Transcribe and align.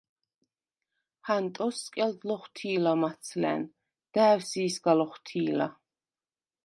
ჰანტოს 1.27 1.77
სკელდ 1.89 2.19
ლოხვთი̄ლა 2.31 2.93
მაცლა̈ნ. 3.01 3.61
და̄̈ვსი̄ 4.13 4.67
სგა 4.73 4.93
ლოხვთი̄ლა. 4.99 5.67